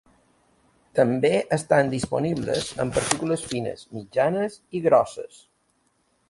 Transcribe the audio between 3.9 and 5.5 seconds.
mitjanes i grosses.